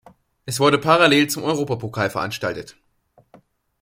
Es 0.47 0.59
wurde 0.59 0.79
parallel 0.79 1.27
zum 1.27 1.43
Europapokal 1.43 2.09
veranstaltet. 2.09 2.75